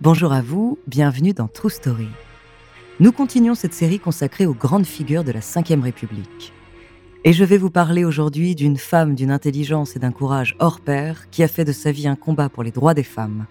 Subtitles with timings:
[0.00, 2.06] Bonjour à vous, bienvenue dans True Story.
[3.00, 6.52] Nous continuons cette série consacrée aux grandes figures de la Ve République.
[7.24, 11.28] Et je vais vous parler aujourd'hui d'une femme d'une intelligence et d'un courage hors pair
[11.30, 13.46] qui a fait de sa vie un combat pour les droits des femmes.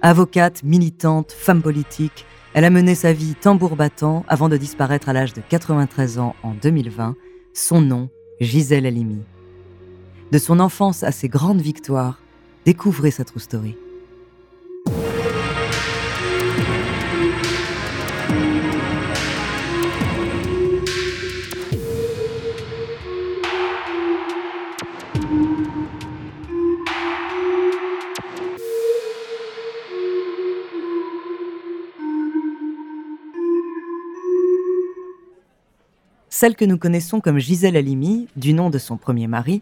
[0.00, 5.12] Avocate, militante, femme politique, elle a mené sa vie tambour battant avant de disparaître à
[5.12, 7.16] l'âge de 93 ans en 2020.
[7.54, 8.08] Son nom,
[8.40, 9.22] Gisèle Halimi.
[10.30, 12.20] De son enfance à ses grandes victoires,
[12.64, 13.76] découvrez sa true story.
[36.40, 39.60] Celle que nous connaissons comme Gisèle Halimi, du nom de son premier mari,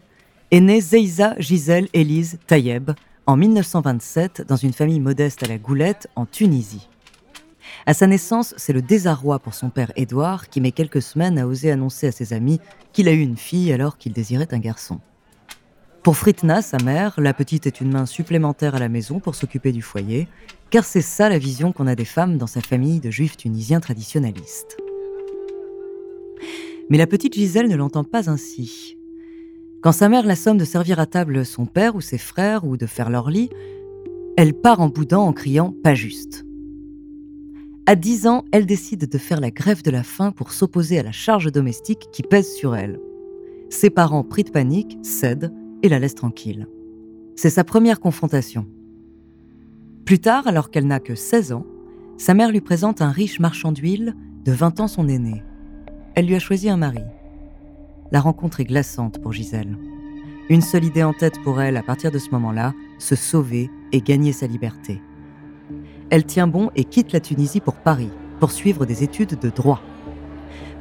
[0.51, 2.91] est née Zeiza Gisèle Élise Tayeb
[3.25, 6.87] en 1927 dans une famille modeste à la Goulette, en Tunisie.
[7.87, 11.47] À sa naissance, c'est le désarroi pour son père Édouard qui met quelques semaines à
[11.47, 12.61] oser annoncer à ses amis
[12.93, 14.99] qu'il a eu une fille alors qu'il désirait un garçon.
[16.03, 19.71] Pour Fritna, sa mère, la petite est une main supplémentaire à la maison pour s'occuper
[19.71, 20.27] du foyer,
[20.69, 23.79] car c'est ça la vision qu'on a des femmes dans sa famille de juifs tunisiens
[23.79, 24.77] traditionnalistes.
[26.89, 28.97] Mais la petite Gisèle ne l'entend pas ainsi.
[29.81, 32.85] Quand sa mère l'assomme de servir à table son père ou ses frères ou de
[32.85, 33.49] faire leur lit,
[34.37, 36.45] elle part en boudant en criant pas juste.
[37.85, 41.03] À 10 ans, elle décide de faire la grève de la faim pour s'opposer à
[41.03, 42.99] la charge domestique qui pèse sur elle.
[43.69, 46.67] Ses parents, pris de panique, cèdent et la laissent tranquille.
[47.35, 48.65] C'est sa première confrontation.
[50.05, 51.65] Plus tard, alors qu'elle n'a que 16 ans,
[52.17, 55.43] sa mère lui présente un riche marchand d'huile, de 20 ans son aîné
[56.17, 57.03] elle lui a choisi un mari.
[58.11, 59.77] La rencontre est glaçante pour Gisèle.
[60.49, 64.01] Une seule idée en tête pour elle à partir de ce moment-là, se sauver et
[64.01, 64.99] gagner sa liberté.
[66.09, 69.79] Elle tient bon et quitte la Tunisie pour Paris, pour suivre des études de droit.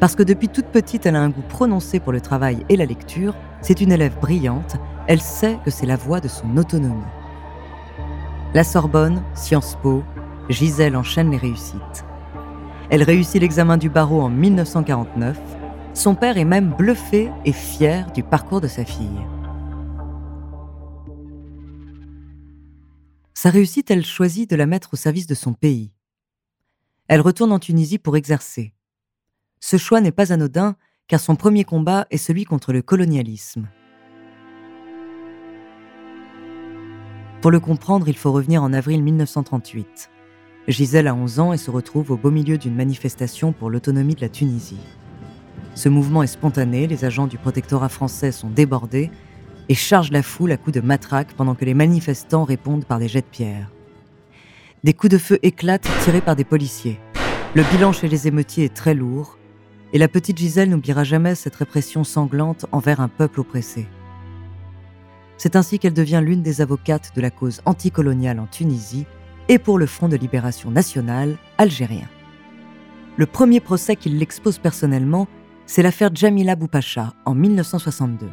[0.01, 2.87] Parce que depuis toute petite, elle a un goût prononcé pour le travail et la
[2.87, 4.77] lecture, c'est une élève brillante,
[5.07, 7.03] elle sait que c'est la voie de son autonomie.
[8.55, 10.03] La Sorbonne, Sciences Po,
[10.49, 12.07] Gisèle enchaîne les réussites.
[12.89, 15.39] Elle réussit l'examen du barreau en 1949.
[15.95, 19.27] Son père est même bluffé et fier du parcours de sa fille.
[23.35, 25.93] Sa réussite, elle choisit de la mettre au service de son pays.
[27.09, 28.73] Elle retourne en Tunisie pour exercer.
[29.61, 30.77] Ce choix n'est pas anodin
[31.09, 33.69] car son premier combat est celui contre le colonialisme.
[37.43, 40.11] Pour le comprendre, il faut revenir en avril 1938.
[40.69, 44.21] Gisèle a 11 ans et se retrouve au beau milieu d'une manifestation pour l'autonomie de
[44.21, 44.81] la Tunisie.
[45.77, 49.11] Ce mouvement est spontané, les agents du protectorat français sont débordés
[49.69, 53.07] et chargent la foule à coups de matraque pendant que les manifestants répondent par des
[53.07, 53.71] jets de pierre.
[54.83, 56.99] Des coups de feu éclatent tirés par des policiers.
[57.55, 59.39] Le bilan chez les émeutiers est très lourd
[59.93, 63.87] et la petite Gisèle n'oubliera jamais cette répression sanglante envers un peuple oppressé.
[65.37, 69.07] C'est ainsi qu'elle devient l'une des avocates de la cause anticoloniale en Tunisie
[69.49, 72.09] et pour le Front de libération nationale algérien.
[73.17, 75.27] Le premier procès qu'il l'expose personnellement,
[75.67, 78.27] c'est l'affaire Jamila Boupacha en 1962.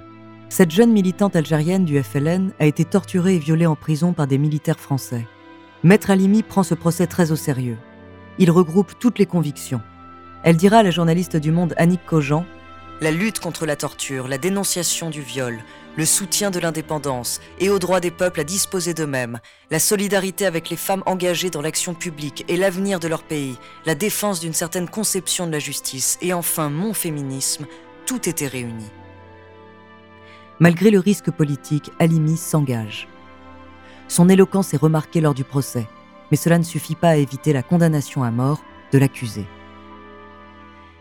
[0.50, 4.38] Cette jeune militante algérienne du FLN a été torturée et violée en prison par des
[4.38, 5.26] militaires français.
[5.84, 7.78] Maître Alimi prend ce procès très au sérieux.
[8.40, 9.82] Il regroupe toutes les convictions.
[10.44, 12.46] Elle dira à la journaliste du Monde Annick Cogent
[13.04, 15.60] La lutte contre la torture, la dénonciation du viol,
[15.98, 19.42] le soutien de l'indépendance et au droit des peuples à disposer d'eux-mêmes,
[19.72, 23.94] la solidarité avec les femmes engagées dans l'action publique et l'avenir de leur pays, la
[23.94, 27.66] défense d'une certaine conception de la justice et enfin mon féminisme,
[28.06, 28.90] tout était réuni.
[30.62, 33.10] Malgré le risque politique, Halimi s'engage.
[34.08, 35.90] Son éloquence est remarquée lors du procès,
[36.32, 38.64] mais cela ne suffit pas à éviter la condamnation à mort
[38.94, 39.46] de l'accusé.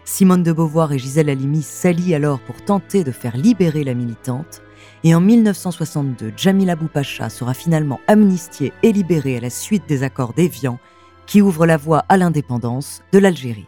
[0.04, 4.62] Simone de Beauvoir et Gisèle Halimi s'allient alors pour tenter de faire libérer la militante,
[5.04, 10.32] et en 1962, Jamila Boupacha sera finalement amnistiée et libérée à la suite des accords
[10.32, 10.78] d'Évian
[11.26, 13.66] qui ouvrent la voie à l'indépendance de l'Algérie.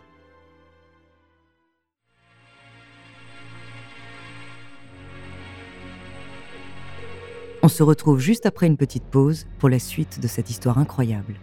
[7.63, 11.35] On se retrouve juste après une petite pause pour la suite de cette histoire incroyable.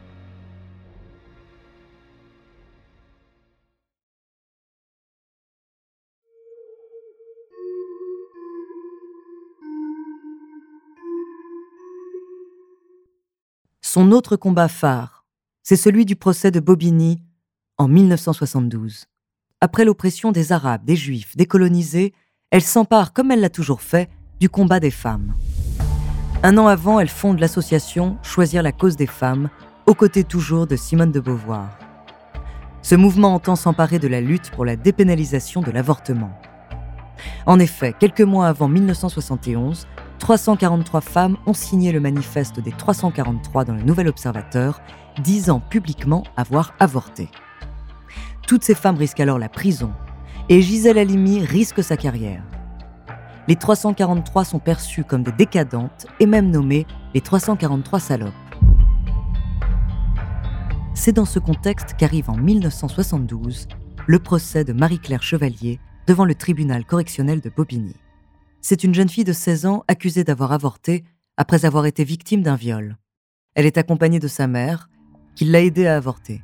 [13.93, 15.25] Son autre combat phare,
[15.63, 17.21] c'est celui du procès de Bobigny
[17.77, 19.07] en 1972.
[19.59, 22.13] Après l'oppression des Arabes, des Juifs, des colonisés,
[22.51, 24.09] elle s'empare, comme elle l'a toujours fait,
[24.39, 25.33] du combat des femmes.
[26.41, 29.49] Un an avant, elle fonde l'association Choisir la cause des femmes,
[29.85, 31.77] aux côtés toujours de Simone de Beauvoir.
[32.83, 36.31] Ce mouvement entend s'emparer de la lutte pour la dépénalisation de l'avortement.
[37.45, 39.85] En effet, quelques mois avant 1971,
[40.21, 44.79] 343 femmes ont signé le manifeste des 343 dans le Nouvel Observateur,
[45.23, 47.27] disant publiquement avoir avorté.
[48.47, 49.91] Toutes ces femmes risquent alors la prison,
[50.47, 52.43] et Gisèle Halimi risque sa carrière.
[53.47, 56.85] Les 343 sont perçues comme des décadentes et même nommées
[57.15, 58.31] les 343 salopes.
[60.93, 63.67] C'est dans ce contexte qu'arrive en 1972
[64.05, 67.95] le procès de Marie-Claire Chevalier devant le tribunal correctionnel de Bobigny.
[68.61, 71.03] C'est une jeune fille de 16 ans accusée d'avoir avorté
[71.35, 72.97] après avoir été victime d'un viol.
[73.55, 74.89] Elle est accompagnée de sa mère,
[75.35, 76.43] qui l'a aidée à avorter.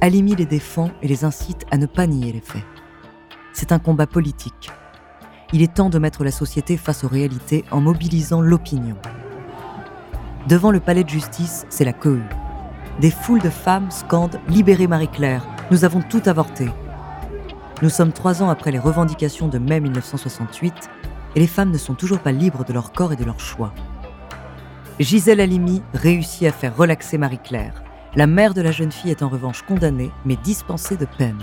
[0.00, 2.64] Alimi les défend et les incite à ne pas nier les faits.
[3.52, 4.70] C'est un combat politique.
[5.52, 8.96] Il est temps de mettre la société face aux réalités en mobilisant l'opinion.
[10.48, 12.22] Devant le palais de justice, c'est la cohue.
[13.00, 16.68] Des foules de femmes scandent Libérez Marie-Claire, nous avons tout avorté.
[17.82, 20.90] Nous sommes trois ans après les revendications de mai 1968
[21.34, 23.72] et les femmes ne sont toujours pas libres de leur corps et de leur choix.
[24.98, 27.82] Gisèle Halimi réussit à faire relaxer Marie-Claire.
[28.16, 31.42] La mère de la jeune fille est en revanche condamnée, mais dispensée de peine.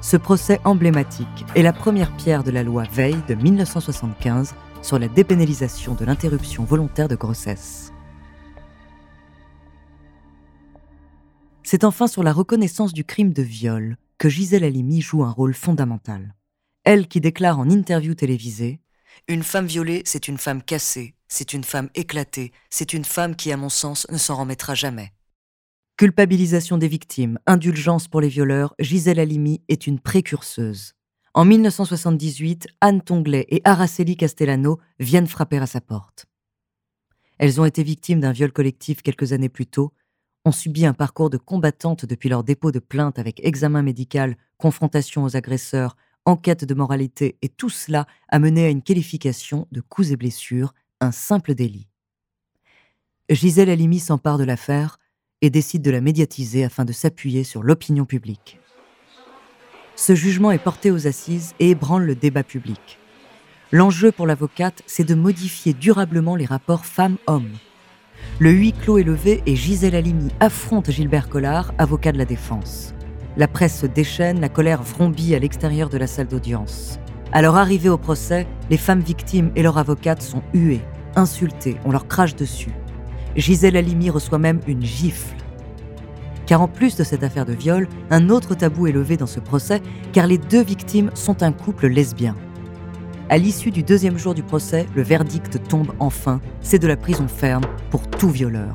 [0.00, 5.06] Ce procès emblématique est la première pierre de la loi Veil de 1975 sur la
[5.06, 7.92] dépénalisation de l'interruption volontaire de grossesse.
[11.72, 15.54] C'est enfin sur la reconnaissance du crime de viol que Gisèle Halimi joue un rôle
[15.54, 16.34] fondamental.
[16.82, 18.80] Elle qui déclare en interview télévisée
[19.28, 23.52] Une femme violée, c'est une femme cassée, c'est une femme éclatée, c'est une femme qui,
[23.52, 25.12] à mon sens, ne s'en remettra jamais.
[25.96, 30.94] Culpabilisation des victimes, indulgence pour les violeurs, Gisèle Halimi est une précurseuse.
[31.34, 36.26] En 1978, Anne Tonglet et Araceli Castellano viennent frapper à sa porte.
[37.38, 39.92] Elles ont été victimes d'un viol collectif quelques années plus tôt
[40.44, 45.24] ont subi un parcours de combattantes depuis leur dépôt de plainte avec examen médical, confrontation
[45.24, 50.10] aux agresseurs, enquête de moralité, et tout cela a mené à une qualification de coups
[50.10, 51.88] et blessures, un simple délit.
[53.28, 54.98] Gisèle Halimi s'empare de l'affaire
[55.42, 58.58] et décide de la médiatiser afin de s'appuyer sur l'opinion publique.
[59.96, 62.98] Ce jugement est porté aux assises et ébranle le débat public.
[63.72, 67.52] L'enjeu pour l'avocate, c'est de modifier durablement les rapports femmes-hommes
[68.40, 72.94] le huis clos est levé et Gisèle Halimi affronte Gilbert Collard, avocat de la défense.
[73.36, 76.98] La presse se déchaîne, la colère vrombit à l'extérieur de la salle d'audience.
[77.32, 80.80] À leur arrivée au procès, les femmes victimes et leur avocate sont huées,
[81.16, 82.72] insultées, on leur crache dessus.
[83.36, 85.36] Gisèle Halimi reçoit même une gifle.
[86.46, 89.38] Car en plus de cette affaire de viol, un autre tabou est levé dans ce
[89.38, 89.82] procès,
[90.14, 92.34] car les deux victimes sont un couple lesbien.
[93.30, 96.40] À l'issue du deuxième jour du procès, le verdict tombe enfin.
[96.62, 98.74] C'est de la prison ferme pour tout violeur.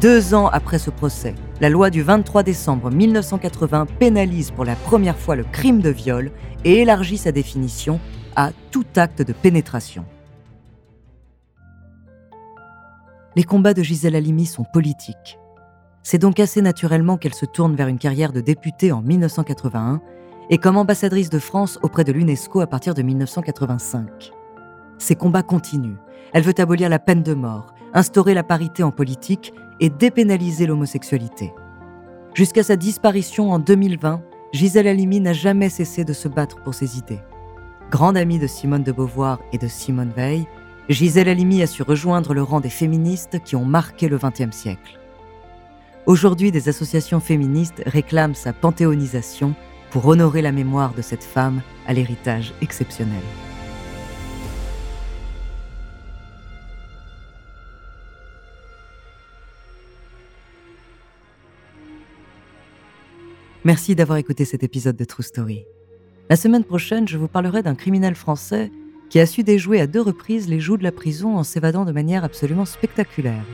[0.00, 5.18] Deux ans après ce procès, la loi du 23 décembre 1980 pénalise pour la première
[5.18, 6.30] fois le crime de viol
[6.64, 7.98] et élargit sa définition
[8.36, 10.04] à tout acte de pénétration.
[13.34, 15.40] Les combats de Gisèle Halimi sont politiques.
[16.04, 20.00] C'est donc assez naturellement qu'elle se tourne vers une carrière de députée en 1981
[20.50, 24.32] et comme ambassadrice de France auprès de l'UNESCO à partir de 1985.
[24.98, 25.98] Ses combats continuent.
[26.32, 31.52] Elle veut abolir la peine de mort, instaurer la parité en politique et dépénaliser l'homosexualité.
[32.34, 36.98] Jusqu'à sa disparition en 2020, Gisèle Halimi n'a jamais cessé de se battre pour ses
[36.98, 37.20] idées.
[37.90, 40.46] Grande amie de Simone de Beauvoir et de Simone Veil,
[40.88, 44.98] Gisèle Halimi a su rejoindre le rang des féministes qui ont marqué le XXe siècle.
[46.06, 49.54] Aujourd'hui, des associations féministes réclament sa panthéonisation
[49.90, 53.22] pour honorer la mémoire de cette femme à l'héritage exceptionnel.
[63.64, 65.64] Merci d'avoir écouté cet épisode de True Story.
[66.30, 68.70] La semaine prochaine, je vous parlerai d'un criminel français
[69.10, 71.92] qui a su déjouer à deux reprises les joues de la prison en s'évadant de
[71.92, 73.44] manière absolument spectaculaire.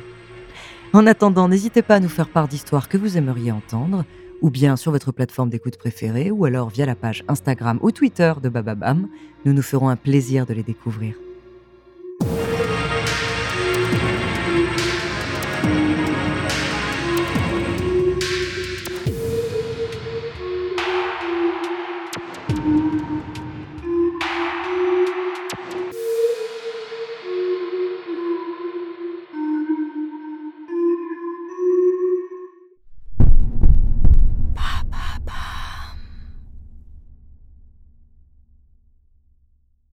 [0.93, 4.05] En attendant, n'hésitez pas à nous faire part d'histoires que vous aimeriez entendre,
[4.45, 8.35] ou bien sur votre plateforme d'écoute préférée, ou alors via la page Instagram ou Twitter
[8.43, 9.09] de Bababam.
[9.47, 11.15] Nous nous ferons un plaisir de les découvrir.